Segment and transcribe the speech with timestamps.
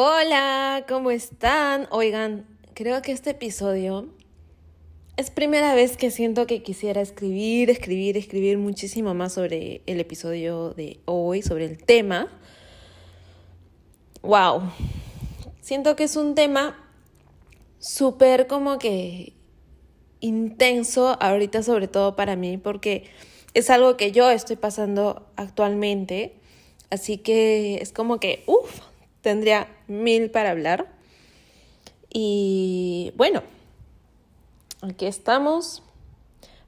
[0.00, 1.88] Hola, ¿cómo están?
[1.90, 4.06] Oigan, creo que este episodio
[5.16, 10.70] es primera vez que siento que quisiera escribir, escribir, escribir muchísimo más sobre el episodio
[10.70, 12.28] de hoy, sobre el tema.
[14.22, 14.70] Wow,
[15.60, 16.78] siento que es un tema
[17.80, 19.32] súper como que
[20.20, 23.10] intenso ahorita sobre todo para mí porque
[23.52, 26.36] es algo que yo estoy pasando actualmente.
[26.88, 28.87] Así que es como que, uff,
[29.28, 30.86] tendría mil para hablar.
[32.08, 33.42] Y bueno,
[34.80, 35.82] aquí estamos.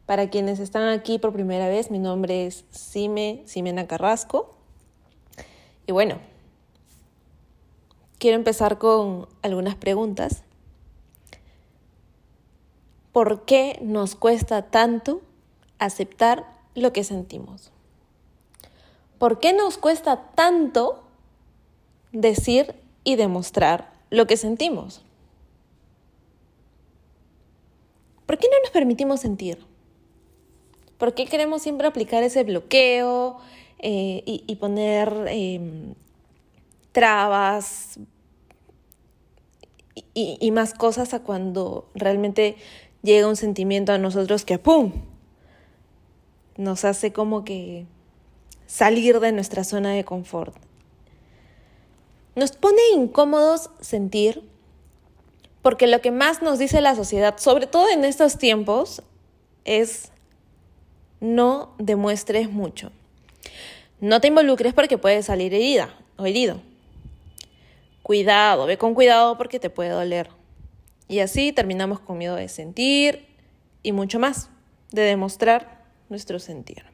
[0.04, 4.54] Para quienes están aquí por primera vez, mi nombre es Sime Simena Carrasco.
[5.86, 6.18] Y bueno,
[8.18, 10.42] quiero empezar con algunas preguntas.
[13.10, 15.22] ¿Por qué nos cuesta tanto
[15.78, 17.70] aceptar lo que sentimos?
[19.18, 21.04] ¿Por qué nos cuesta tanto
[22.12, 25.02] decir y demostrar lo que sentimos?
[28.26, 29.58] ¿Por qué no nos permitimos sentir?
[30.98, 33.38] ¿Por qué queremos siempre aplicar ese bloqueo
[33.78, 35.94] eh, y, poner em,
[36.92, 37.98] trabas
[40.14, 42.56] y, y, más cosas a cuando realmente
[43.02, 44.92] llega un sentimiento a nosotros que ¡pum!
[46.56, 47.86] nos hace como que
[48.66, 50.54] salir de nuestra zona de confort.
[52.34, 54.42] Nos pone incómodos sentir
[55.62, 59.02] porque lo que más nos dice la sociedad, sobre todo en estos tiempos,
[59.64, 60.10] es
[61.20, 62.92] no demuestres mucho.
[64.00, 66.60] No te involucres porque puedes salir herida o herido.
[68.02, 70.30] Cuidado, ve con cuidado porque te puede doler.
[71.08, 73.26] Y así terminamos con miedo de sentir
[73.82, 74.48] y mucho más,
[74.90, 76.84] de demostrar nuestro sentir.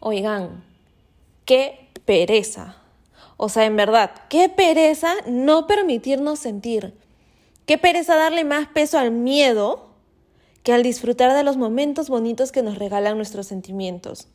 [0.00, 0.64] Oigan,
[1.44, 2.76] qué pereza.
[3.36, 6.94] O sea, en verdad, qué pereza no permitirnos sentir.
[7.66, 9.90] Qué pereza darle más peso al miedo
[10.62, 14.28] que al disfrutar de los momentos bonitos que nos regalan nuestros sentimientos.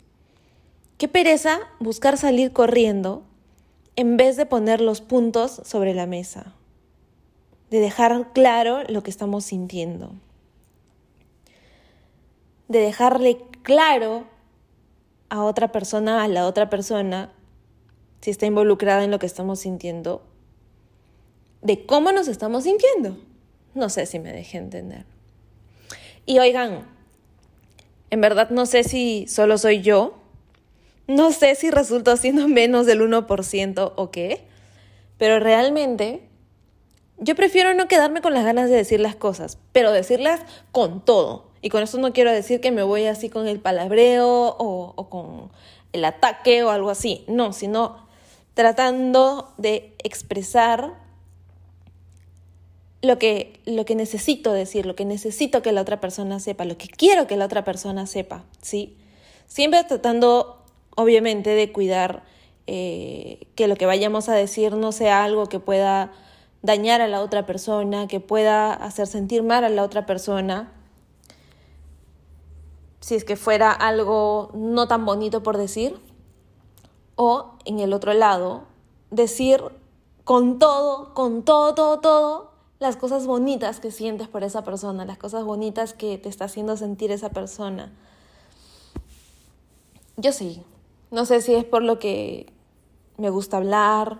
[0.97, 3.23] Qué pereza buscar salir corriendo
[3.95, 6.53] en vez de poner los puntos sobre la mesa,
[7.69, 10.13] de dejar claro lo que estamos sintiendo,
[12.67, 14.25] de dejarle claro
[15.29, 17.31] a otra persona, a la otra persona,
[18.21, 20.23] si está involucrada en lo que estamos sintiendo,
[21.61, 23.17] de cómo nos estamos sintiendo.
[23.73, 25.05] No sé si me dejé entender.
[26.25, 26.85] Y oigan,
[28.09, 30.15] en verdad no sé si solo soy yo,
[31.07, 34.41] no sé si resulta siendo menos del 1% o qué,
[35.17, 36.21] pero realmente
[37.17, 41.51] yo prefiero no quedarme con las ganas de decir las cosas, pero decirlas con todo.
[41.61, 45.51] Y con eso no quiero decir que me voy así con el palabreo o, con
[45.93, 47.23] el ataque o algo así.
[47.27, 48.00] No, sino
[48.53, 50.93] tratando de expresar
[53.01, 56.77] lo que, lo que necesito decir, lo que necesito que la otra persona sepa, lo
[56.77, 58.97] que quiero que la otra persona sepa, ¿sí?
[59.47, 60.63] Siempre tratando,
[60.95, 62.23] obviamente, de cuidar
[62.67, 66.11] eh, que lo que vayamos a decir no sea algo que pueda
[66.61, 70.71] dañar a la otra persona, que pueda hacer sentir mal a la otra persona,
[72.99, 75.97] si es que fuera algo no tan bonito por decir,
[77.15, 78.63] o en el otro lado,
[79.09, 79.61] decir
[80.23, 85.17] con todo, con todo, todo, todo, las cosas bonitas que sientes por esa persona, las
[85.17, 87.91] cosas bonitas que te está haciendo sentir esa persona.
[90.17, 90.63] Yo sí,
[91.11, 92.51] no sé si es por lo que
[93.17, 94.19] me gusta hablar,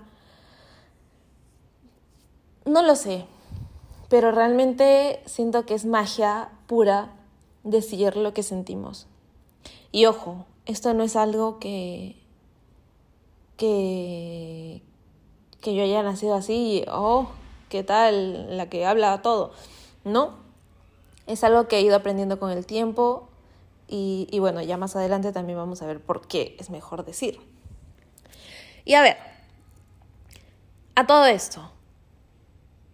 [2.66, 3.26] no lo sé,
[4.10, 7.14] pero realmente siento que es magia pura
[7.64, 9.08] decir lo que sentimos.
[9.92, 12.22] Y ojo, esto no es algo que,
[13.62, 14.82] que,
[15.62, 17.30] que yo haya nacido así, oh,
[17.70, 18.58] ¿qué tal?
[18.58, 19.52] La que habla todo.
[20.04, 20.32] No,
[21.28, 23.30] es algo que he ido aprendiendo con el tiempo
[23.88, 27.40] y, y bueno, ya más adelante también vamos a ver por qué es mejor decir.
[28.84, 29.18] Y a ver,
[30.96, 31.72] a todo esto,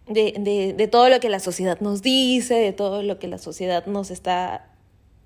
[0.06, 3.86] de, de, todo lo que la sociedad nos dice, de todo lo que la sociedad
[3.86, 4.68] nos está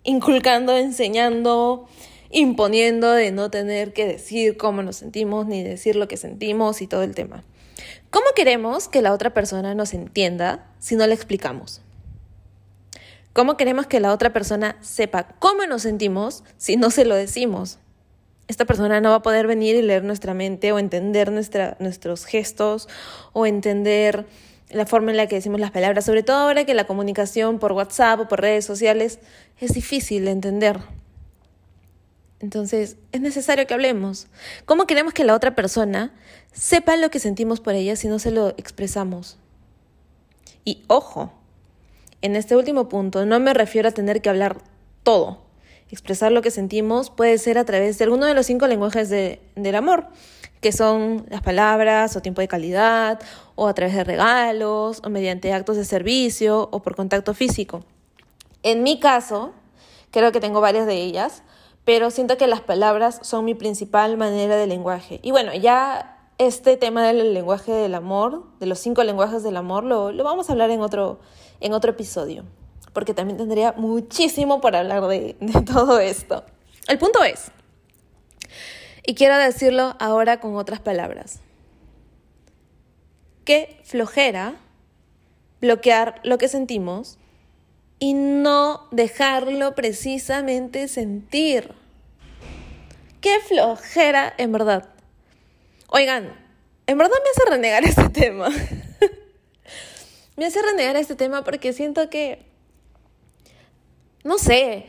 [0.05, 1.88] inculcando, enseñando,
[2.32, 6.87] imponiendo de no tener que decir cómo nos sentimos ni decir lo que sentimos y
[6.87, 7.44] todo el tema.
[8.11, 11.82] ¿Cómo queremos que la otra persona nos entienda si no le explicamos?
[13.32, 17.79] ¿Cómo queremos que la otra persona sepa cómo nos sentimos si no se lo decimos?
[18.49, 22.26] Esta persona no va a poder venir y leer nuestra mente o entender nuestra, nuestros
[22.26, 22.88] gestos
[23.32, 24.26] o entender
[24.69, 27.73] la forma en la que decimos las palabras, sobre todo ahora que la comunicación por
[27.73, 29.19] WhatsApp o por redes sociales
[29.58, 30.81] es difícil de entender.
[32.43, 34.27] Entonces, es necesario que hablemos.
[34.67, 36.12] ¿Cómo queremos que la otra persona
[36.53, 39.39] sepa lo que sentimos por ella si no se lo expresamos?
[40.65, 41.33] Y ojo,
[42.21, 44.59] en este último punto no me refiero a tener que hablar
[45.05, 45.41] todo.
[45.89, 49.75] Expresar lo que sentimos puede ser a través de alguno de los cinco lenguajes del
[49.77, 50.09] amor,
[50.61, 53.21] que son las palabras o tiempo de calidad,
[53.55, 57.85] o a través de regalos, o mediante actos de servicio, o por contacto físico.
[58.65, 59.53] En mi caso,
[60.11, 61.43] creo que tengo varias de ellas,
[61.84, 65.20] pero siento que las palabras son mi principal manera de lenguaje.
[65.23, 69.84] Y bueno, ya este tema del lenguaje del amor, de los cinco lenguajes del amor,
[69.84, 71.20] lo, vamos a hablar en otro,
[71.61, 72.44] en otro episodio,
[72.93, 76.44] porque también tendría muchísimo para hablar de, de todo esto.
[76.88, 77.50] El punto es,
[79.05, 81.40] y quiero decirlo ahora con otras palabras,
[83.44, 84.55] qué flojera
[85.61, 87.19] bloquear lo que sentimos
[88.02, 91.72] y no dejarlo precisamente sentir.
[93.20, 94.88] Qué flojera, en verdad.
[95.87, 96.37] Oigan,
[96.88, 98.49] en verdad me hace renegar este tema.
[100.37, 102.44] me hace renegar este tema porque siento que,
[104.25, 104.87] no sé,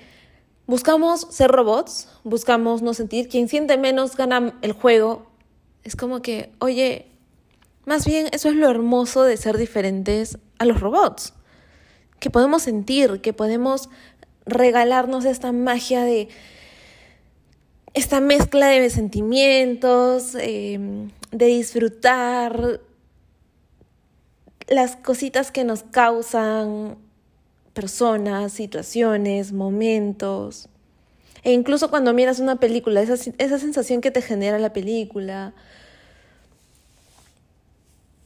[0.66, 3.30] buscamos ser robots, buscamos no sentir.
[3.30, 5.28] Quien siente menos gana el juego.
[5.84, 7.12] Es como que, oye,
[7.86, 11.36] más bien eso es lo hermoso de ser diferentes a los robots
[12.24, 13.90] que podemos sentir, que podemos
[14.46, 16.30] regalarnos esta magia de
[17.94, 22.80] esta mezcla de sentimientos, em, de disfrutar
[24.70, 26.96] las cositas que nos causan
[27.74, 30.70] personas, situaciones, momentos.
[31.44, 35.54] E incluso cuando miras una película, esa, esa sensación que te genera la película.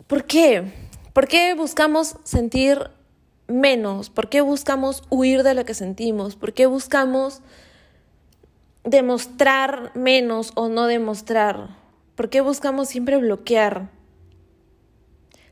[0.05, 0.71] ¿Por qué?
[1.13, 2.91] ¿Por qué buscamos sentir
[3.47, 4.09] menos?
[4.09, 6.35] ¿Por qué buscamos huir de lo que sentimos?
[6.35, 7.41] ¿Por qué buscamos
[8.83, 11.77] demostrar menos o no demostrar?
[12.15, 13.89] ¿Por qué buscamos siempre bloquear?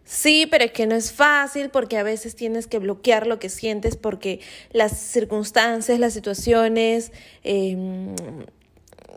[0.04, 3.50] Sí, pero es que no es fácil porque a veces tienes que bloquear lo que
[3.50, 4.40] sientes porque
[4.72, 7.12] las circunstancias, las situaciones
[7.44, 8.16] em,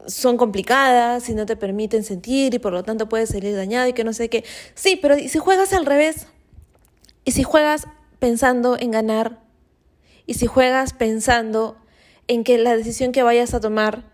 [0.07, 3.93] son complicadas y no te permiten sentir y por lo tanto puedes salir dañado y
[3.93, 4.45] que no sé qué.
[4.75, 6.27] Sí, pero ¿y si juegas al revés?
[7.27, 7.87] ¿Y si juegas
[8.19, 9.41] pensando en ganar
[10.26, 11.76] y si juegas pensando
[12.26, 14.05] en que la decisión que vayas a tomar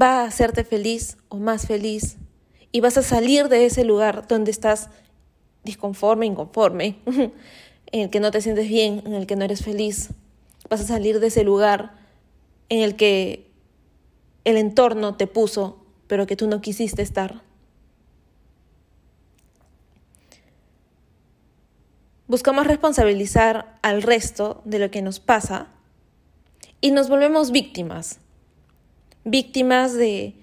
[0.00, 2.16] va a hacerte feliz o más feliz
[2.72, 4.90] y vas a salir de ese lugar donde estás
[5.62, 10.10] disconforme, inconforme, en el que no te sientes bien, en el que no eres feliz,
[10.68, 11.94] vas a salir de ese lugar
[12.68, 13.50] en el que
[14.44, 17.42] el entorno te puso, pero que tú no quisiste estar.
[22.26, 25.68] Buscamos responsabilizar al resto de lo que nos pasa
[26.80, 28.20] y nos volvemos víctimas.
[29.24, 30.34] Víctimas de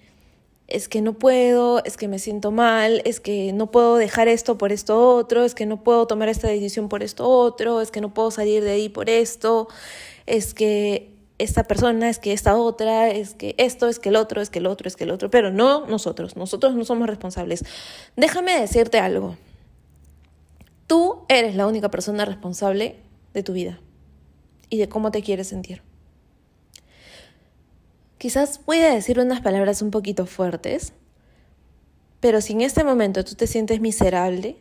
[0.68, 4.57] es que no puedo, es que me siento mal, es que no puedo dejar esto
[4.57, 8.00] por esto otro, es que no puedo tomar esta decisión por esto otro, es que
[8.00, 9.68] no puedo salir de ahí por esto,
[10.25, 14.42] es que esta persona, es que esta otra, es que esto, es que el otro,
[14.42, 17.66] es que el otro, es que el otro, pero no nosotros, nosotros no somos responsables.
[18.16, 19.36] Déjame decirte algo.
[20.92, 22.98] Tú eres la única persona responsable
[23.34, 23.80] de tu vida
[24.70, 25.84] y de cómo te quieres sentir.
[28.18, 30.92] Quizás voy a decir unas palabras un poquito fuertes,
[32.19, 34.57] pero si en este momento tú te sientes miserable,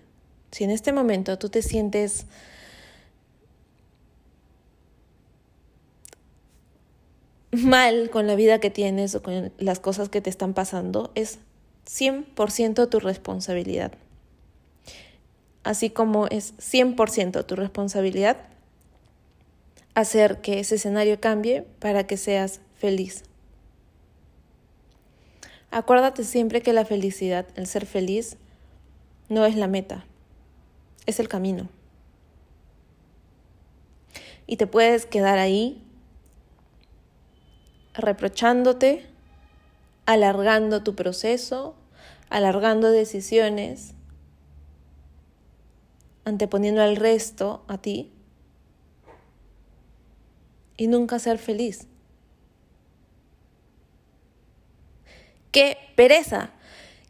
[0.53, 2.27] si en este momento tú te sientes
[7.51, 11.41] mal con la vida que tienes o con las cosas que te están pasando, es
[11.87, 13.95] 100% tu responsabilidad
[15.65, 18.39] así como es 100% tu responsabilidad
[19.95, 23.25] hacer que ese escenario cambie para que seas feliz.
[25.71, 28.37] Acuérdate siempre que la felicidad, el ser feliz,
[29.29, 30.05] no es la meta,
[31.07, 31.69] es el camino.
[34.47, 35.85] Y te puedes quedar ahí
[37.95, 39.07] reprochándote,
[40.07, 41.77] alargando tu proceso,
[42.31, 43.95] alargando decisiones
[46.31, 48.13] anteponiendo al resto a ti
[50.77, 51.87] y nunca ser feliz.
[55.53, 56.51] Qué pereza,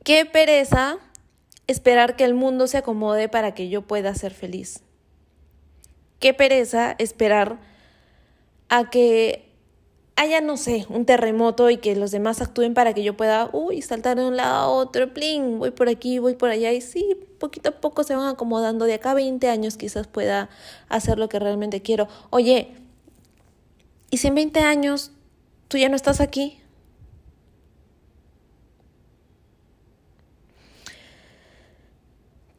[0.02, 0.98] qué pereza
[1.66, 4.82] esperar que el mundo se acomode para que yo pueda ser feliz.
[6.18, 7.60] Qué pereza esperar
[8.68, 9.49] a que
[10.20, 13.48] Ah, haya, no sé, un terremoto y que los demás actúen para que yo pueda,
[13.54, 16.82] uy, saltar de un lado a otro, plin, voy por aquí, voy por allá y
[16.82, 20.50] sí, poquito a poco se van acomodando, de acá a 20 años quizás pueda
[20.90, 22.06] hacer lo que realmente quiero.
[22.28, 22.68] Oye,
[24.10, 25.12] ¿y si en 20 años
[25.68, 26.60] tú ya no estás aquí?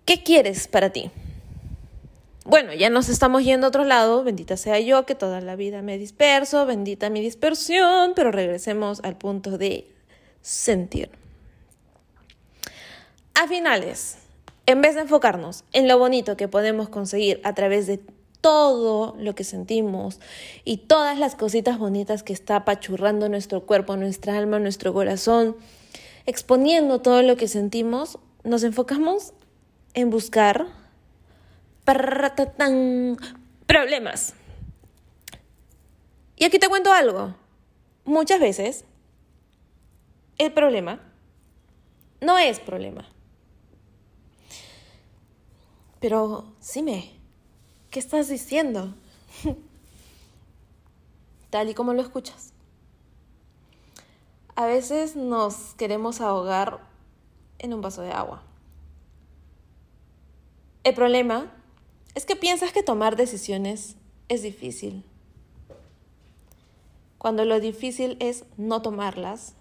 [0.05, 1.11] ¿Qué quieres para ti?
[2.51, 5.81] Bueno, ya nos estamos yendo a otro lado, bendita sea yo que toda la vida
[5.81, 9.87] me disperso, bendita mi dispersión, pero regresemos al punto de
[10.41, 11.11] sentir.
[13.35, 14.17] A finales,
[14.65, 18.01] en vez de enfocarnos en lo bonito que podemos conseguir a través de
[18.41, 20.19] todo lo que sentimos
[20.65, 25.55] y todas las cositas bonitas que está apachurrando nuestro cuerpo, nuestra alma, nuestro corazón,
[26.25, 29.31] exponiendo todo lo que sentimos, nos enfocamos
[29.93, 30.80] en buscar
[33.65, 34.33] problemas.
[36.35, 37.35] Y aquí te cuento algo.
[38.03, 38.85] Muchas veces
[40.37, 40.99] el problema
[42.19, 43.07] no es problema.
[45.99, 47.11] Pero, me,
[47.91, 48.95] ¿qué estás diciendo?
[51.51, 52.53] Tal y como lo escuchas.
[54.55, 56.79] A veces nos queremos ahogar
[57.59, 58.41] en un vaso de agua.
[60.83, 61.51] El problema
[62.15, 63.95] es que piensas que tomar decisiones
[64.27, 65.03] es difícil.
[67.17, 69.53] Cuando lo difícil es no tomarlas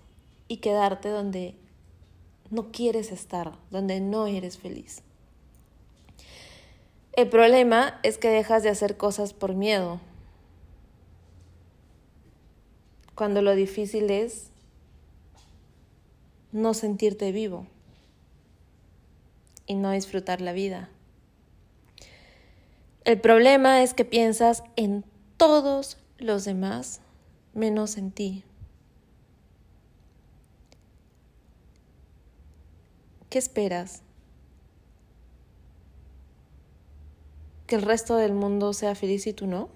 [0.49, 1.55] y quedarte donde
[2.51, 5.03] no quieres estar, donde no eres feliz.
[7.13, 10.01] El problema es que dejas de hacer cosas por miedo.
[13.15, 14.51] Cuando lo difícil es
[16.53, 17.67] no sentirte vivo
[19.67, 20.89] y no disfrutar la vida.
[23.11, 25.05] El problema es que piensas en
[25.37, 27.01] todos los demás
[27.55, 28.45] menos en ti.
[33.29, 34.05] ¿Qué esperas?
[37.67, 39.71] que el resto del mundo sea feliz y tú no?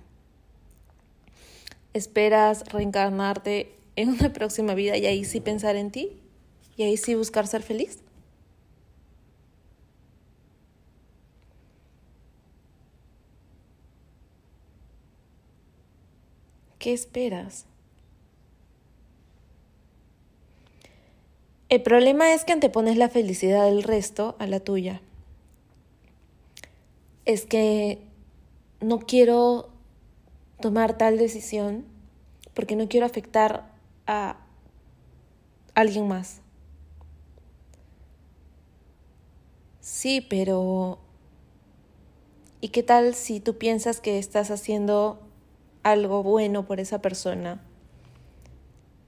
[1.92, 6.22] ¿Esperas reencarnarte en una próxima vida y ahí sí pensar en ti?
[6.76, 8.03] ¿Y ahí sí buscar ser feliz?
[16.84, 17.64] ¿Qué esperas?
[21.70, 25.00] El problema es que antepones la felicidad del resto a la tuya
[27.24, 28.02] es que
[28.82, 29.70] no quiero
[30.60, 31.86] tomar tal decisión
[32.52, 33.72] porque no quiero afectar
[34.06, 34.44] a
[35.74, 36.42] alguien más.
[39.80, 40.98] Sí, pero
[42.60, 45.23] ¿y qué tal si tú piensas que estás haciendo
[45.84, 47.62] algo bueno por esa persona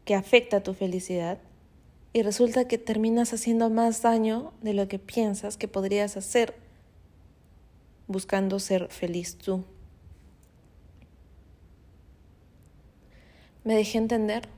[0.05, 1.39] que afecta tu felicidad
[2.13, 6.55] y resulta que terminas haciendo más daño de lo que piensas que podrías hacer
[8.07, 9.65] buscando ser feliz tú.
[13.65, 14.49] ¿Me dejé entender?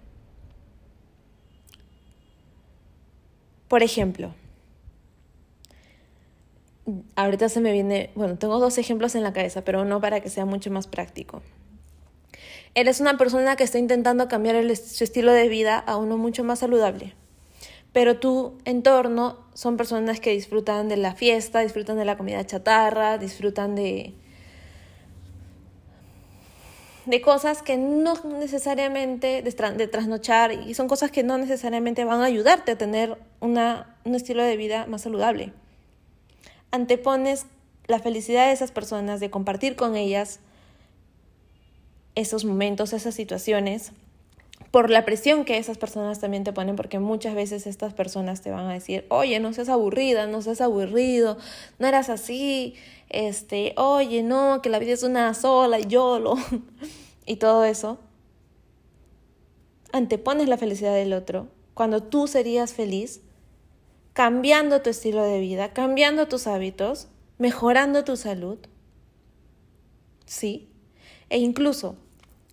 [3.69, 4.35] Por ejemplo,
[7.17, 10.29] ahorita se me viene, bueno, tengo dos ejemplos en la cabeza, pero uno para que
[10.29, 11.43] sea mucho más práctico.
[12.75, 16.61] Eres una persona que está intentando cambiar su estilo de vida a uno mucho más
[16.61, 17.15] saludable
[17.93, 23.19] pero tu entorno son personas que disfrutan de la fiesta, disfrutan de la comida chatarra,
[23.19, 24.15] disfrutan de
[27.07, 32.27] de cosas que no necesariamente, de, trasnochar, y son cosas que no necesariamente van a
[32.27, 35.55] ayudarte a tener una, un estilo de vida más saludable.
[36.71, 37.47] Antepones
[37.87, 40.41] la felicidad de esas personas, de compartir con ellas
[42.19, 43.93] esos momentos, esas situaciones,
[44.71, 48.51] por la presión que esas personas también te ponen, porque muchas veces estas personas te
[48.51, 51.39] van a decir, oye, no seas aburrida, no seas aburrido,
[51.79, 52.75] no eras así,
[53.09, 56.35] este, oye, no, que la vida es una sola y yo lo,
[57.27, 57.99] y todo eso.
[59.93, 63.23] Antepones la felicidad del otro, cuando tú serías feliz,
[64.13, 67.09] cambiando tu estilo de vida, cambiando tus hábitos,
[67.39, 68.59] mejorando tu salud.
[70.27, 70.69] Sí.
[71.31, 71.97] E incluso,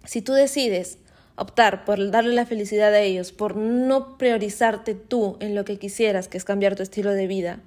[0.05, 0.97] si tú decides
[1.35, 6.27] optar por darle la felicidad a ellos, por no priorizarte tú en lo que quisieras,
[6.27, 7.59] que es cambiar tu estilo de vida,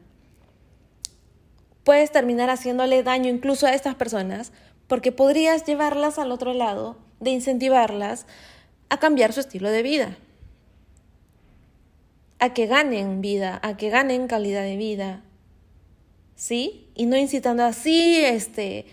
[1.85, 4.53] puedes terminar haciéndole daño incluso a estas personas
[4.89, 8.27] porque podrías llevarlas al otro lado de incentivarlas
[8.89, 10.17] a cambiar su estilo de vida,
[12.39, 15.23] a que ganen vida, a que ganen calidad de vida,
[16.37, 16.89] ¿sí?
[16.95, 18.87] Y no incitando así, este,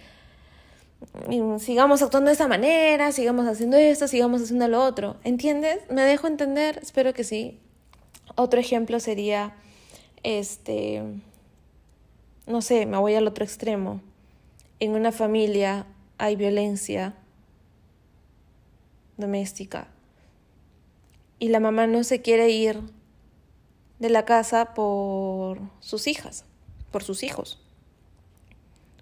[1.60, 5.18] sigamos actuando de esa manera, sigamos haciendo esto, sigamos haciendo lo otro.
[5.24, 5.80] ¿Entiendes?
[5.90, 6.80] ¿Me dejo entender?
[6.82, 7.60] Espero que sí.
[8.36, 9.56] Otro ejemplo sería,
[10.24, 11.04] este,
[12.48, 14.02] no sé, me voy al otro extremo.
[14.80, 15.86] En una familia
[16.18, 17.16] hay violencia
[19.18, 19.88] doméstica
[21.40, 22.82] y la mamá no se quiere ir
[24.00, 26.46] de la casa por sus hijas,
[26.92, 27.62] por sus hijos,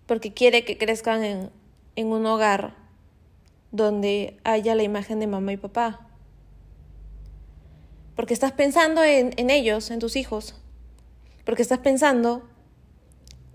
[0.06, 1.50] porque quiere que crezcan en,
[1.96, 2.76] en un hogar
[3.72, 6.08] donde haya la imagen de mamá y papá.
[8.16, 10.56] Porque estás pensando en, ellos, en tus hijos.
[11.46, 12.48] Porque estás pensando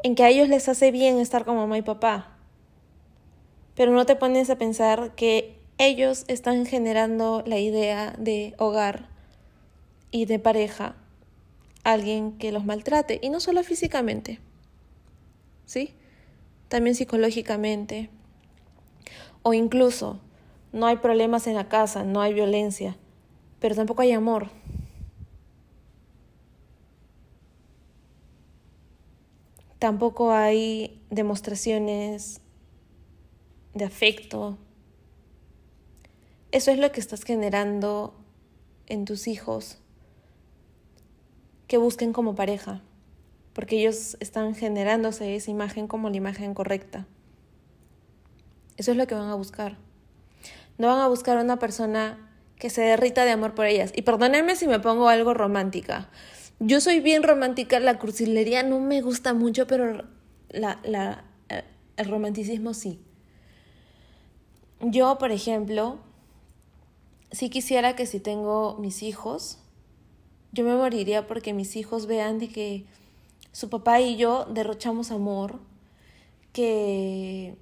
[0.02, 2.36] en que a ellos les hace bien estar con mamá y papá.
[3.74, 9.08] Pero no te pones a pensar que ellos están generando la idea de hogar
[10.10, 10.96] y de pareja,
[11.84, 14.40] alguien que los maltrate, y no solo físicamente,
[15.64, 15.94] ¿sí?
[16.68, 18.10] También psicológicamente.
[19.48, 20.20] O incluso,
[20.74, 22.98] no hay problemas en la casa, no hay violencia,
[23.60, 24.50] pero tampoco hay amor.
[29.78, 32.42] Tampoco hay demostraciones
[33.72, 34.58] de afecto.
[36.52, 38.12] Eso es lo que estás generando
[38.86, 39.78] en tus hijos
[41.68, 42.82] que busquen como pareja,
[43.54, 47.06] porque ellos están generándose esa imagen como la imagen correcta.
[48.78, 49.76] Eso es lo que van a buscar.
[50.78, 52.16] No van a buscar una persona
[52.58, 53.92] que se derrita de amor por ellas.
[53.94, 56.08] Y perdónenme si me pongo algo romántica.
[56.60, 60.04] Yo soy bien romántica, la cursilería no me gusta mucho, pero
[60.48, 61.64] la, la, eh,
[61.96, 63.00] el romanticismo sí.
[64.80, 65.98] Yo, por ejemplo,
[67.32, 69.58] sí quisiera que si tengo mis hijos,
[70.52, 72.86] yo me moriría porque mis hijos vean de que
[73.50, 75.58] su papá y yo derrochamos amor,
[76.52, 77.56] que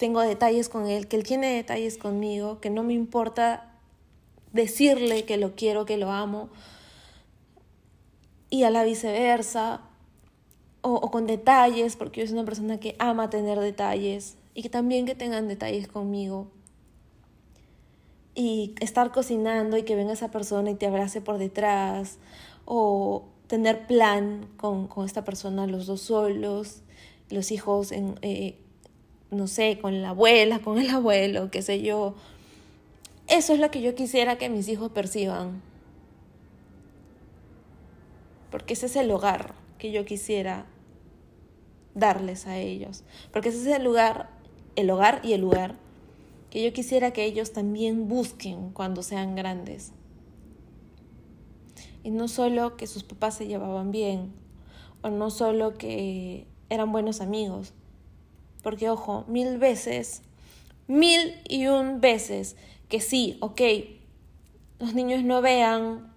[0.00, 3.70] tengo detalles con él, que él tiene detalles conmigo, que no me importa
[4.50, 6.48] decirle que lo quiero, que lo amo,
[8.48, 9.82] y a la viceversa,
[10.80, 15.04] o, con detalles, porque yo soy una persona que ama tener detalles, y que también
[15.04, 16.48] que tengan detalles conmigo
[18.34, 22.18] y estar cocinando y que venga esa persona y te abrace por detrás
[22.64, 26.82] o tener plan con, con esta persona los dos solos,
[27.28, 28.59] los hijos en, eh,
[29.30, 32.14] no sé, con la abuela, con el abuelo, qué sé yo.
[33.28, 35.62] Eso es lo que yo quisiera que mis hijos perciban.
[38.50, 40.66] Porque ese es el hogar que yo quisiera
[41.94, 43.04] darles a ellos.
[43.32, 44.30] Porque ese es el lugar,
[44.76, 45.76] el hogar y el lugar
[46.50, 49.92] que yo quisiera que ellos también busquen cuando sean grandes.
[52.02, 54.32] Y no solo que sus papás se llevaban bien,
[55.02, 57.72] o no solo que eran buenos amigos,
[58.62, 60.22] porque ojo, mil veces,
[60.86, 62.56] mil y un veces
[62.88, 63.60] que sí, ok,
[64.78, 66.12] los niños no vean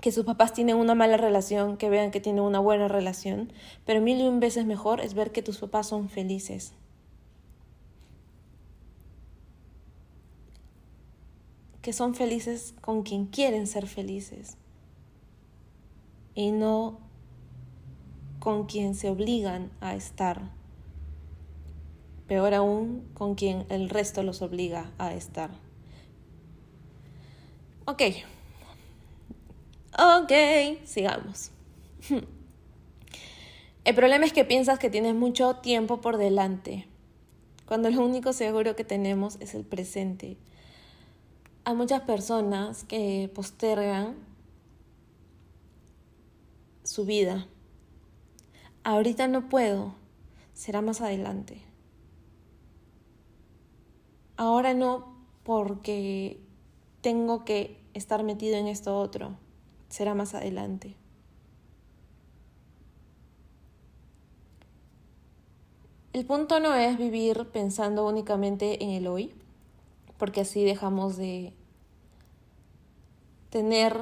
[0.00, 3.52] que sus papás tienen una mala relación, que vean que tienen una buena relación,
[3.84, 6.72] pero mil y un veces mejor es ver que tus papás son felices.
[11.82, 14.56] que son felices con quien quieren ser felices
[16.34, 16.98] y no
[18.38, 20.59] con quien se obligan a estar.
[22.30, 25.50] Peor aún, con quien el resto los obliga a estar.
[27.86, 28.02] Ok.
[29.98, 30.32] Ok,
[30.84, 31.50] sigamos.
[33.84, 36.86] El problema es que piensas que tienes mucho tiempo por delante,
[37.66, 40.36] cuando lo único seguro que tenemos es el presente
[41.64, 44.16] hay muchas personas que postergan
[46.82, 47.46] su vida.
[48.82, 49.94] Ahorita no puedo,
[50.54, 51.69] será más adelante.
[54.40, 55.04] Ahora no
[55.42, 56.40] porque
[57.02, 59.36] tengo que estar metido en esto otro,
[59.90, 60.96] será más adelante.
[66.14, 69.34] El punto no es vivir pensando únicamente en el hoy,
[70.16, 71.52] porque así dejamos de
[73.50, 73.94] tener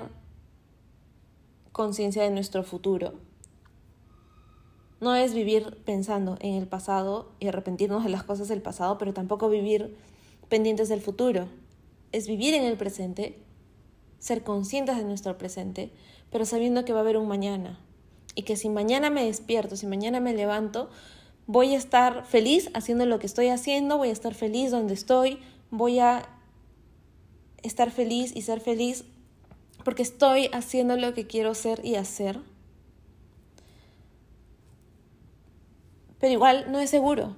[1.73, 3.15] conciencia de nuestro futuro.
[5.01, 9.13] No es vivir pensando en el pasado y arrepentirnos de las cosas del pasado, pero
[9.13, 9.97] tampoco vivir
[10.49, 11.49] pendientes del futuro.
[12.13, 13.39] Es vivir en el presente,
[14.19, 15.91] ser conscientes de nuestro presente,
[16.31, 17.79] pero sabiendo que va a haber un mañana.
[18.35, 20.91] Y que si mañana me despierto, si mañana me levanto,
[21.47, 25.39] voy a estar feliz haciendo lo que estoy haciendo, voy a estar feliz donde estoy,
[25.71, 26.29] voy a
[27.63, 29.05] estar feliz y ser feliz
[29.85, 32.41] porque estoy haciendo lo que quiero ser y hacer.
[36.21, 37.37] Pero igual no es seguro.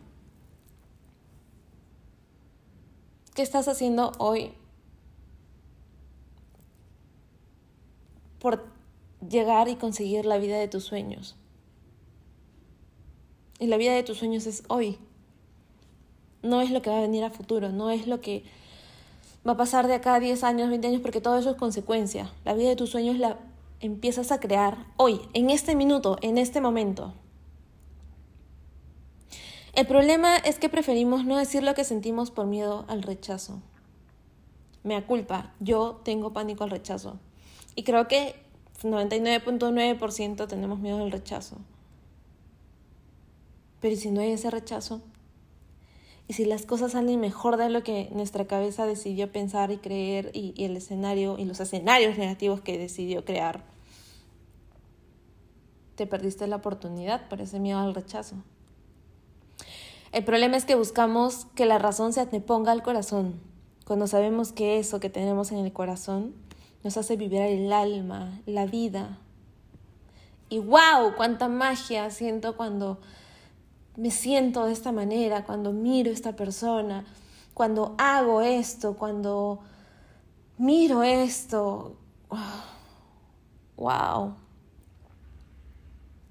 [3.41, 4.53] ¿Qué estás haciendo hoy
[8.39, 8.67] por
[9.27, 11.37] llegar y conseguir la vida de tus sueños?
[13.59, 14.99] Y la vida de tus sueños es hoy
[16.43, 18.45] no es lo que va a venir a futuro, no es lo que
[19.49, 22.31] va a pasar de acá a 10 años, 20 años, porque todo eso es consecuencia.
[22.45, 23.39] La vida de tus sueños la
[23.81, 27.15] empiezas a crear hoy, en este minuto, en este momento.
[29.73, 33.63] El problema es que preferimos no decir lo que sentimos por miedo al rechazo.
[34.83, 37.19] Me culpa, yo tengo pánico al rechazo.
[37.77, 38.35] Y creo que
[38.83, 41.59] 99.9% tenemos miedo al rechazo.
[43.81, 45.03] Pero ¿y si no hay ese rechazo?
[46.27, 50.31] ¿Y si las cosas salen mejor de lo que nuestra cabeza decidió pensar y creer
[50.35, 53.65] y, y el escenario y los escenarios negativos que decidió crear?
[55.95, 58.37] Te perdiste la oportunidad por ese miedo al rechazo.
[60.13, 63.41] El problema es que buscamos que la razón se anteponga al corazón,
[63.87, 66.35] cuando sabemos que eso que tenemos en el corazón
[66.83, 69.19] nos hace vibrar el alma, la vida.
[70.49, 72.99] Y wow, cuánta magia siento cuando
[73.97, 77.05] me siento de esta manera, cuando miro a esta persona,
[77.55, 79.61] cuando hago esto, cuando
[80.59, 81.97] miro esto.
[83.77, 84.35] Wow.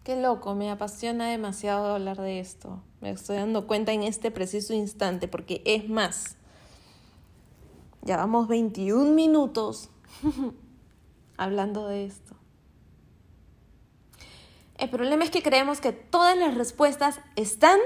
[0.10, 2.82] Qué loco, me apasiona demasiado hablar de esto.
[3.00, 6.36] Me estoy dando cuenta en este preciso instante porque es más.
[8.02, 9.92] Ya vamos 21 minutos
[11.38, 12.34] hablando de esto.
[14.80, 17.78] El problema es que creemos que todas las respuestas están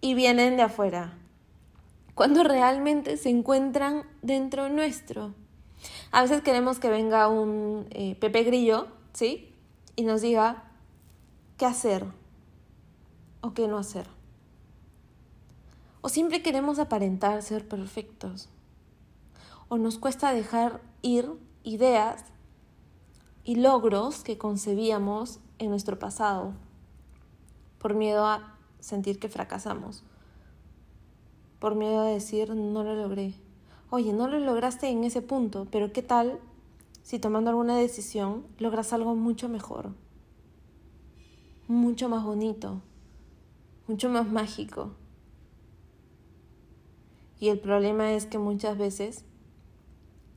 [0.00, 1.18] y vienen de afuera,
[2.14, 5.34] cuando realmente se encuentran dentro nuestro.
[6.10, 9.52] A veces queremos que venga un eh, Pepe Grillo, ¿sí?
[9.94, 10.65] Y nos diga
[11.56, 12.06] qué hacer
[13.40, 14.06] o qué no hacer.
[16.00, 18.48] O siempre queremos aparentar ser perfectos.
[19.68, 21.28] O nos cuesta dejar ir
[21.64, 22.24] ideas
[23.42, 26.52] y logros que concebíamos en nuestro pasado
[27.78, 30.04] por miedo a sentir que fracasamos,
[31.58, 33.34] por miedo a decir no lo logré.
[33.90, 36.40] Oye, no lo lograste en ese punto, pero ¿qué tal
[37.02, 39.92] si tomando alguna decisión logras algo mucho mejor,
[41.68, 42.82] mucho más bonito,
[43.86, 44.92] mucho más mágico?
[47.38, 49.24] Y el problema es que muchas veces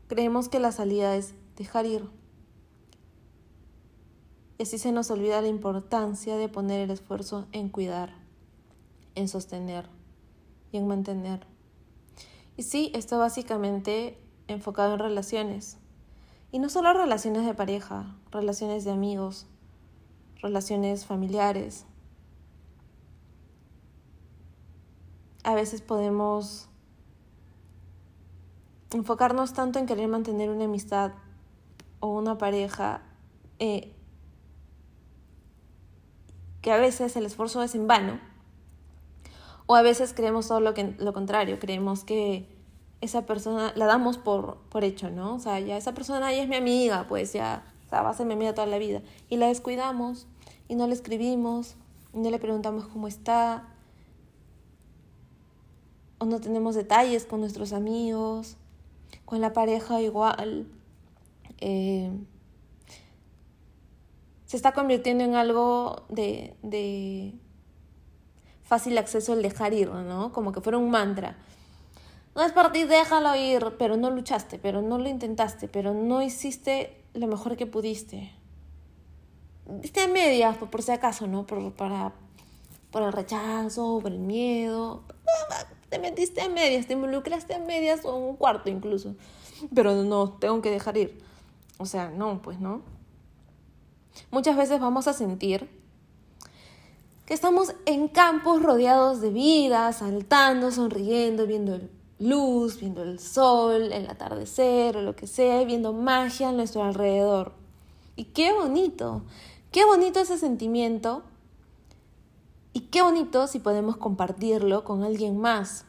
[0.07, 2.19] creemos que la salida es dejar ir
[4.59, 8.13] y así se nos olvida la importancia de poner el esfuerzo en cuidar,
[9.15, 9.87] en sostener
[10.73, 11.47] y en mantener.
[12.57, 14.17] Y sí, esto básicamente
[14.49, 15.77] enfocado en relaciones.
[16.51, 19.47] Y no solo relaciones de pareja, relaciones de amigos,
[20.41, 21.85] relaciones familiares.
[25.43, 26.69] A veces podemos
[28.91, 31.11] enfocarnos tanto en querer mantener una amistad
[31.99, 33.01] o una pareja
[33.59, 33.93] eh,
[36.61, 38.19] que a veces el esfuerzo es en vano,
[39.65, 42.47] o a veces creemos todo lo, que, lo contrario, creemos que
[43.01, 45.35] esa persona la damos por, por hecho, ¿no?
[45.35, 48.13] O sea, ya esa persona ya es mi amiga, pues ya o sea, va a
[48.13, 49.01] ser toda la vida.
[49.29, 50.27] Y la descuidamos
[50.67, 51.73] y no le escribimos
[52.13, 53.67] y no le preguntamos cómo está.
[56.19, 58.57] O no tenemos detalles con nuestros amigos,
[59.25, 60.67] con la pareja igual.
[61.61, 62.11] Eh,
[64.45, 67.33] se está convirtiendo en algo de, de
[68.61, 70.31] fácil acceso el dejar ir, ¿no?
[70.31, 71.37] Como que fuera un mantra.
[72.35, 76.21] No es por ti, déjalo ir, pero no luchaste, pero no lo intentaste, pero no
[76.21, 78.31] hiciste lo mejor que pudiste.
[79.81, 81.45] Diste a medias, por, si acaso, ¿no?
[81.45, 82.13] Por, para,
[82.91, 85.03] por el rechazo, por el miedo.
[85.89, 89.15] Te metiste a medias, te involucraste a medias o un cuarto incluso.
[89.73, 91.21] Pero no, tengo que dejar ir.
[91.77, 92.81] O sea, no, pues no.
[94.31, 95.69] Muchas veces vamos a sentir
[97.25, 101.79] que estamos en campos rodeados de vida, saltando, sonriendo, viendo
[102.19, 107.53] luz, viendo el sol, el atardecer o lo que sea, viendo magia a nuestro alrededor.
[108.15, 109.23] Y qué bonito,
[109.71, 111.23] qué bonito ese sentimiento
[112.73, 115.85] y qué bonito si podemos compartirlo con alguien más.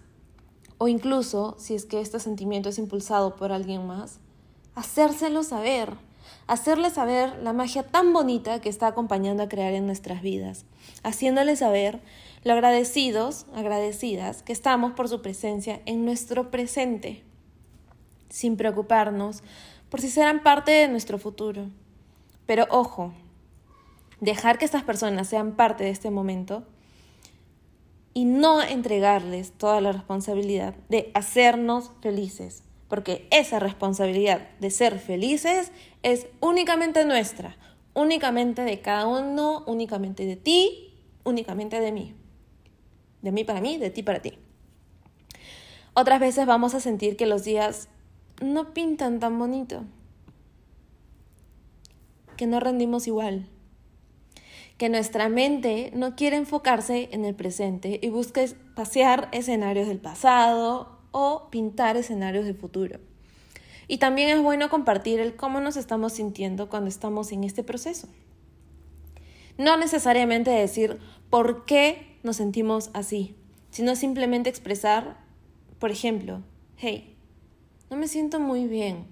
[0.78, 4.18] O incluso, si es que este sentimiento es impulsado por alguien más,
[4.74, 5.98] hacérselo saber
[6.46, 10.64] hacerle saber la magia tan bonita que está acompañando a crear en nuestras vidas,
[11.02, 12.00] haciéndole saber
[12.42, 17.22] lo agradecidos, agradecidas que estamos por su presencia en nuestro presente,
[18.30, 19.42] sin preocuparnos
[19.90, 21.68] por si serán parte de nuestro futuro.
[22.46, 23.12] Pero ojo,
[24.20, 26.64] dejar que estas personas sean parte de este momento
[28.14, 35.72] y no entregarles toda la responsabilidad de hacernos felices, porque esa responsabilidad de ser felices
[36.02, 37.56] es únicamente nuestra,
[37.94, 42.14] únicamente de cada uno, únicamente de ti, únicamente de mí.
[43.22, 44.38] De mí para mí, de ti para ti.
[45.94, 47.88] Otras veces vamos a sentir que los días
[48.40, 49.84] no pintan tan bonito,
[52.36, 53.46] que no rendimos igual,
[54.78, 58.42] que nuestra mente no quiere enfocarse en el presente y busca
[58.74, 62.98] pasear escenarios del pasado o pintar escenarios del futuro.
[63.88, 68.08] Y también es bueno compartir el cómo nos estamos sintiendo cuando estamos en este proceso.
[69.58, 73.34] No necesariamente decir por qué nos sentimos así,
[73.70, 75.16] sino simplemente expresar,
[75.78, 76.42] por ejemplo,
[76.76, 77.16] hey,
[77.90, 79.06] no me siento muy bien.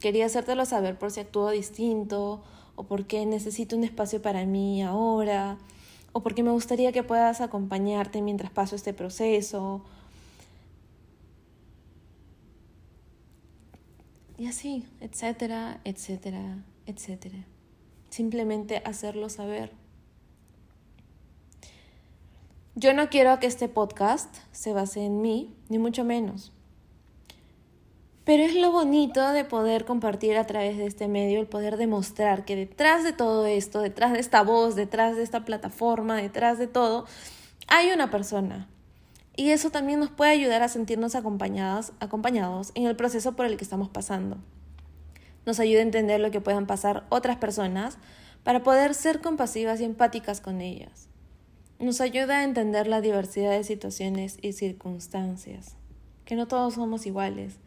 [0.00, 2.42] Quería hacértelo saber por si actúo distinto
[2.74, 5.58] o porque necesito un espacio para mí ahora,
[6.12, 9.82] o porque me gustaría que puedas acompañarte mientras paso este proceso.
[14.36, 17.46] Y así, etcétera, etcétera, etcétera.
[18.10, 19.81] Simplemente hacerlo saber.
[22.74, 26.52] Yo no quiero que este podcast se base en mí, ni mucho menos.
[28.24, 32.46] Pero es lo bonito de poder compartir a través de este medio, el poder demostrar
[32.46, 36.66] que detrás de todo esto, detrás de esta voz, detrás de esta plataforma, detrás de
[36.66, 37.04] todo,
[37.68, 38.70] hay una persona.
[39.36, 43.58] Y eso también nos puede ayudar a sentirnos acompañados, acompañados en el proceso por el
[43.58, 44.38] que estamos pasando.
[45.44, 47.98] Nos ayuda a entender lo que puedan pasar otras personas
[48.44, 51.11] para poder ser compasivas y empáticas con ellas.
[51.82, 55.76] Nos ayuda a entender la diversidad de situaciones y circunstancias,
[56.24, 57.58] que no todos somos iguales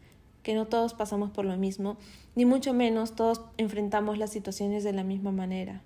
[0.46, 1.96] que no todos pasamos por lo mismo,
[2.36, 5.82] ni mucho menos todos enfrentamos las situaciones de la misma manera.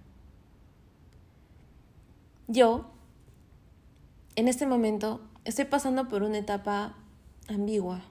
[2.46, 2.84] Yo,
[4.36, 6.94] en este momento, estoy pasando por una etapa
[7.48, 8.02] ambigua,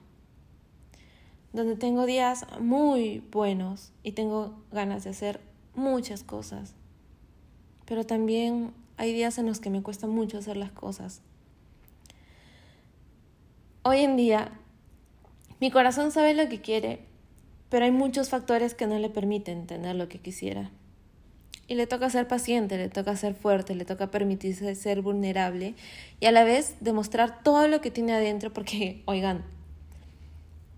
[1.52, 5.40] donde tengo días muy buenos y tengo ganas de hacer
[5.76, 6.74] muchas cosas,
[7.86, 11.22] pero también hay días en los que me cuesta mucho hacer las cosas.
[13.82, 14.52] Hoy en día
[15.58, 17.00] mi corazón sabe lo que quiere,
[17.70, 20.70] pero hay muchos factores que no le permiten tener lo que quisiera.
[21.66, 25.74] Y le toca ser paciente, le toca ser fuerte, le toca permitirse ser vulnerable
[26.20, 29.46] y a la vez demostrar todo lo que tiene adentro porque, oigan,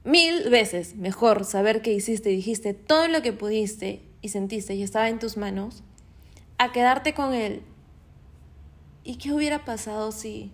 [0.04, 4.84] mil veces mejor saber que hiciste y dijiste todo lo que pudiste y sentiste y
[4.84, 5.82] estaba en tus manos,
[6.58, 7.64] a quedarte con él.
[9.04, 10.50] ¿Y qué hubiera pasado si...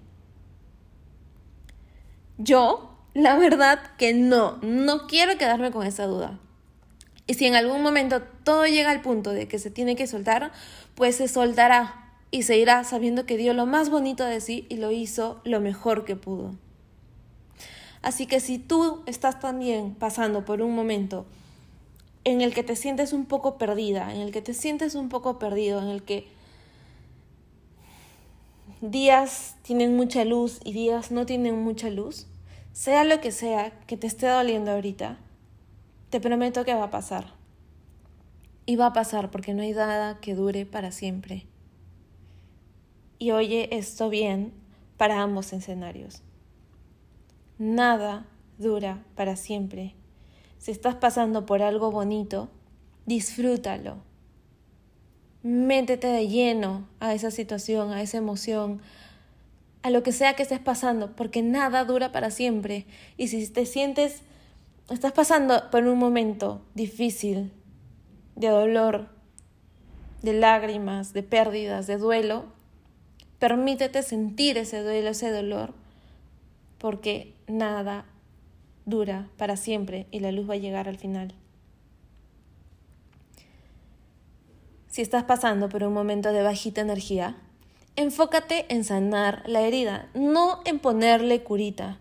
[2.39, 6.39] Yo la verdad que no, no quiero quedarme con esa duda.
[7.27, 10.53] Y si en algún momento todo llega al punto de que se tiene que soltar,
[10.95, 14.77] pues se soltará y se irá sabiendo que dio lo más bonito de sí y
[14.77, 16.55] lo hizo lo mejor que pudo.
[18.03, 21.27] Así que si tú estás también pasando por un momento
[22.25, 25.39] en el que te sientes un poco perdida, en el que te sientes un poco
[25.39, 26.29] perdido, en el que
[28.81, 32.27] días tienen mucha luz y días no tienen mucha luz,
[32.73, 35.19] sea lo que sea que te esté doliendo ahorita,
[36.11, 37.35] te prometo que va a pasar.
[38.67, 41.47] Y va a pasar porque no hay nada que dure para siempre.
[43.19, 44.53] Y oye esto bien
[44.97, 46.23] para ambos escenarios.
[47.59, 48.27] Nada
[48.59, 49.95] dura para siempre.
[50.59, 52.51] Si estás pasando por algo bonito,
[53.07, 54.08] disfrútalo.
[55.43, 58.81] Métete de lleno a esa situación, a esa emoción,
[59.83, 62.87] a lo que sea que estés pasando, porque nada dura para siempre.
[63.17, 64.23] Y si te sientes,
[64.91, 67.53] estás pasando por un momento difícil,
[68.37, 69.09] de dolor,
[70.23, 72.45] de lágrimas, de pérdidas, de duelo,
[73.39, 75.75] permítete sentir ese duelo, ese dolor,
[76.79, 78.05] porque nada
[78.87, 81.35] dura para siempre y la luz va a llegar al final.
[84.99, 87.37] Si estás pasando por un momento de bajita energía,
[87.95, 92.01] enfócate en sanar la herida, no en ponerle curita.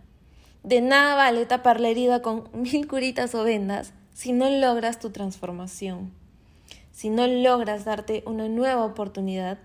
[0.64, 5.12] De nada vale tapar la herida con mil curitas o vendas si no logras tu
[5.12, 6.12] transformación,
[6.92, 9.60] si no logras darte una nueva oportunidad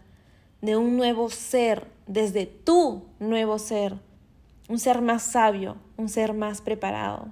[0.61, 3.95] de un nuevo ser, desde tu nuevo ser,
[4.69, 7.29] un ser más sabio, un ser más preparado.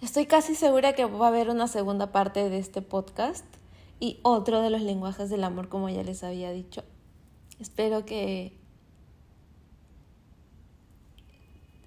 [0.00, 3.44] Estoy casi segura que va a haber una segunda parte de este podcast
[4.02, 6.82] y otro de los lenguajes del amor, como ya les había dicho.
[7.60, 8.58] Espero que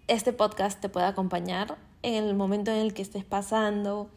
[0.07, 4.09] este podcast te pueda acompañar en el momento en el que estés pasando,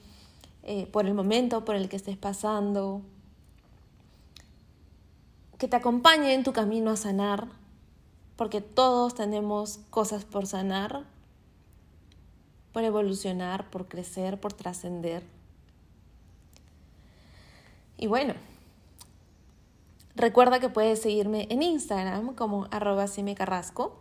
[0.62, 3.02] eh, por el momento por el que estés pasando,
[5.58, 7.48] que te acompañe en tu camino a sanar,
[8.36, 11.04] porque todos tenemos cosas por sanar,
[12.72, 15.37] por evolucionar, por crecer, por trascender.
[17.98, 18.32] Y bueno,
[20.14, 23.06] recuerda que puedes seguirme en Instagram como arroba
[23.36, 23.98] carrasco.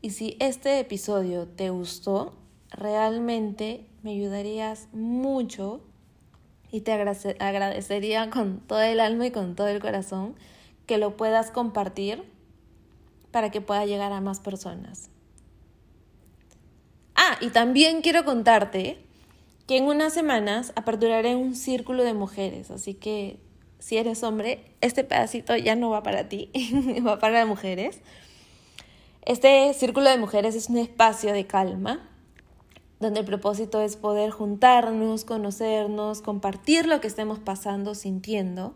[0.00, 2.34] Y si este episodio te gustó,
[2.70, 5.80] realmente me ayudarías mucho
[6.70, 10.36] y te agradecería con todo el alma y con todo el corazón
[10.86, 12.22] que lo puedas compartir
[13.32, 15.10] para que pueda llegar a más personas.
[17.40, 18.98] Y también quiero contarte
[19.66, 23.38] que en unas semanas aperturaré un círculo de mujeres, así que
[23.78, 26.50] si eres hombre, este pedacito ya no va para ti,
[27.06, 28.00] va para mujeres.
[29.24, 32.08] Este círculo de mujeres es un espacio de calma,
[32.98, 38.74] donde el propósito es poder juntarnos, conocernos, compartir lo que estemos pasando, sintiendo,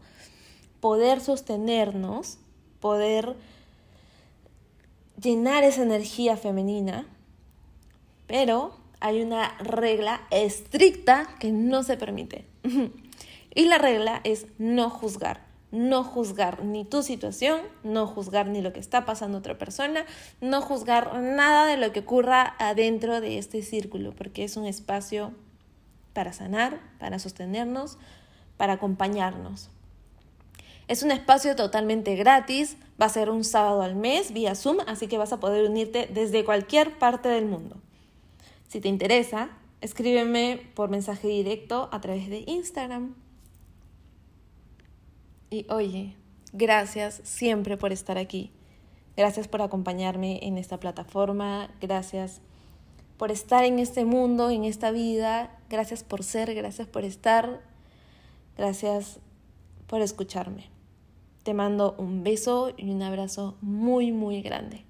[0.80, 2.38] poder sostenernos,
[2.80, 3.34] poder
[5.20, 7.06] llenar esa energía femenina,
[8.26, 12.46] pero hay una regla estricta que no se permite.
[13.54, 18.72] y la regla es no juzgar no juzgar ni tu situación, no juzgar ni lo
[18.74, 20.04] que está pasando otra persona,
[20.40, 25.32] no juzgar nada de lo que ocurra adentro de este círculo, porque es un espacio
[26.12, 27.96] para sanar, para sostenernos,
[28.58, 29.70] para acompañarnos.
[30.88, 35.06] Es un espacio totalmente gratis, va a ser un sábado al mes vía Zoom, así
[35.06, 37.80] que vas a poder unirte desde cualquier parte del mundo.
[38.72, 39.50] Si te interesa,
[39.82, 43.14] escríbeme por mensaje directo a través de Instagram.
[45.50, 46.16] Y oye,
[46.54, 48.50] gracias siempre por estar aquí.
[49.14, 51.68] Gracias por acompañarme en esta plataforma.
[51.82, 52.40] Gracias
[53.18, 55.54] por estar en este mundo, en esta vida.
[55.68, 57.60] Gracias por ser, gracias por estar.
[58.56, 59.20] Gracias
[59.86, 60.70] por escucharme.
[61.42, 64.86] Te mando un beso y un abrazo muy, muy grande.